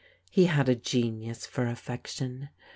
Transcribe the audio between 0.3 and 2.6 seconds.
He had a genius for affection.